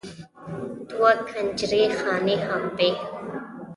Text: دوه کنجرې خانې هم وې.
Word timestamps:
دوه 0.89 1.11
کنجرې 1.27 1.83
خانې 1.97 2.35
هم 2.45 2.63
وې. 2.77 2.89